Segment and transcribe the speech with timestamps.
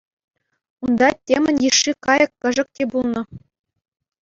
[0.83, 3.21] Унта темӗн йышши кайӑк-кӗшӗк те пулнӑ.